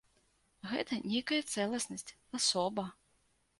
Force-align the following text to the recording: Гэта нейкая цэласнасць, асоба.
Гэта 0.71 0.93
нейкая 1.11 1.39
цэласнасць, 1.57 2.15
асоба. 2.39 2.89